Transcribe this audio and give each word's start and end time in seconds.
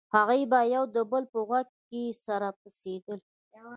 هغوى 0.13 0.41
به 0.51 0.59
يو 0.75 0.83
د 0.95 0.97
بل 1.11 1.23
په 1.31 1.39
غوږ 1.47 1.67
کښې 1.77 2.03
سره 2.25 2.47
پسېدل. 2.59 3.19